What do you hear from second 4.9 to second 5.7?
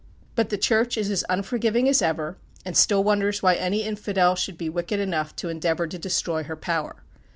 enough to